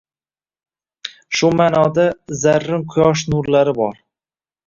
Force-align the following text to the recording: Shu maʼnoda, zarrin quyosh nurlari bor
Shu 1.39 1.51
maʼnoda, 1.59 2.05
zarrin 2.45 2.87
quyosh 2.95 3.25
nurlari 3.35 3.77
bor 3.83 4.01